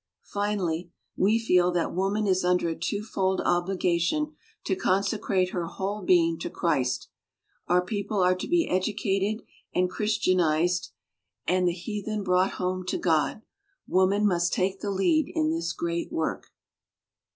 Finally, 0.33 0.89
"we 1.15 1.37
feel 1.37 1.71
that 1.71 1.93
woman 1.93 2.25
is 2.25 2.43
under 2.43 2.67
a 2.69 2.75
twofold 2.75 3.39
obligation 3.45 4.33
to 4.63 4.75
con 4.75 5.03
secrate 5.03 5.51
her 5.51 5.67
whole 5.67 6.01
being 6.01 6.39
to 6.39 6.49
Christ. 6.49 7.09
Our 7.67 7.83
peo 7.85 8.07
ple 8.07 8.19
are 8.21 8.33
to 8.33 8.47
be 8.47 8.67
educated 8.67 9.45
and 9.75 9.91
christianized 9.91 10.89
and 11.47 11.65
46 11.67 11.67
WOMEX 11.67 11.67
OF 11.67 11.67
ACHIEVEMENT 11.67 11.67
the 11.67 12.09
heathen 12.13 12.23
brought 12.23 12.51
home 12.53 12.83
to 12.87 12.97
God. 12.97 13.41
Woman 13.87 14.25
must 14.27 14.53
take 14.53 14.79
the 14.79 14.89
lead 14.89 15.31
in 15.35 15.51
this 15.51 15.71
great 15.71 16.11
work." 16.11 16.47